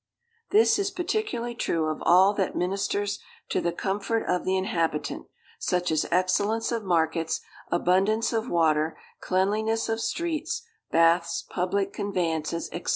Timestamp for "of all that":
1.85-2.55